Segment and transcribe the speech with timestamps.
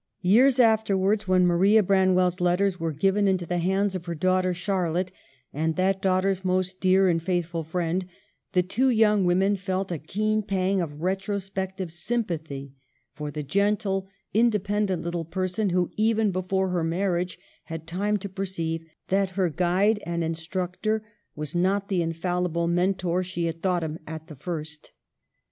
[0.23, 4.51] Years afterwards, when Maria Branwell's let ters were given into the hands of her daughter
[4.51, 5.11] Charlotte
[5.53, 8.07] and that daughter's most dear and faithful friend,
[8.53, 12.73] the two young women felt a keen pang of retrospective sympathy
[13.13, 18.83] for the gentle, independent little person who, even before her marriage, had time to perceive
[19.09, 21.03] that her guide and instructor
[21.35, 21.53] was.
[21.53, 24.93] not the infallible Mentor she had thought him as" the first.